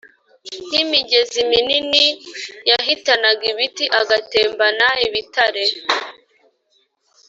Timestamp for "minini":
1.51-2.05